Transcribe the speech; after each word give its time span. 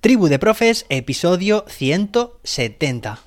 Tribu 0.00 0.28
de 0.28 0.38
Profes, 0.38 0.86
episodio 0.90 1.64
170. 1.66 3.18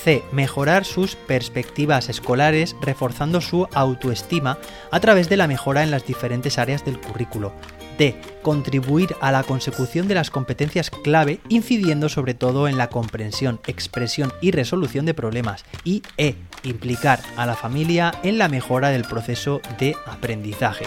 C. 0.03 0.23
Mejorar 0.31 0.85
sus 0.85 1.15
perspectivas 1.15 2.09
escolares 2.09 2.75
reforzando 2.81 3.41
su 3.41 3.67
autoestima 3.73 4.57
a 4.91 4.99
través 4.99 5.29
de 5.29 5.37
la 5.37 5.47
mejora 5.47 5.83
en 5.83 5.91
las 5.91 6.05
diferentes 6.05 6.57
áreas 6.57 6.85
del 6.85 6.99
currículo. 6.99 7.53
D. 7.97 8.19
Contribuir 8.41 9.15
a 9.21 9.31
la 9.31 9.43
consecución 9.43 10.07
de 10.07 10.15
las 10.15 10.31
competencias 10.31 10.89
clave 10.89 11.39
incidiendo 11.49 12.09
sobre 12.09 12.33
todo 12.33 12.67
en 12.67 12.77
la 12.77 12.89
comprensión, 12.89 13.59
expresión 13.67 14.33
y 14.41 14.51
resolución 14.51 15.05
de 15.05 15.13
problemas. 15.13 15.65
Y 15.83 16.01
E. 16.17 16.35
Implicar 16.63 17.19
a 17.37 17.45
la 17.45 17.55
familia 17.55 18.13
en 18.23 18.37
la 18.37 18.47
mejora 18.47 18.89
del 18.89 19.03
proceso 19.03 19.61
de 19.79 19.95
aprendizaje. 20.05 20.85